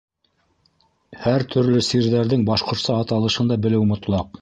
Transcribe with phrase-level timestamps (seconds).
[1.25, 4.39] Һәр төрлө сирҙәрҙең башҡортса аталышын да белеү мотлаҡ.